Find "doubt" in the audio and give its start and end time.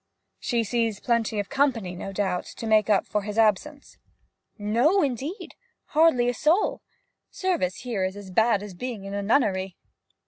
2.11-2.43